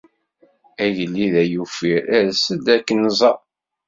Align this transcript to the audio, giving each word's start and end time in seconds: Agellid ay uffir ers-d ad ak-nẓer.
Agellid 0.83 1.33
ay 1.41 1.53
uffir 1.63 2.01
ers-d 2.19 2.65
ad 2.75 2.79
ak-nẓer. 2.83 3.37